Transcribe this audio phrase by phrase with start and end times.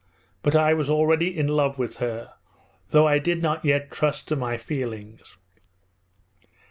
[0.41, 2.33] But I was already in love with her,
[2.89, 5.37] though I did not yet trust to my feelings.